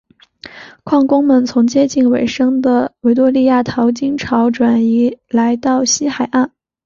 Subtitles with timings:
[0.83, 6.51] 矿工们从接近尾声的维多利亚淘金潮转移来到西海岸。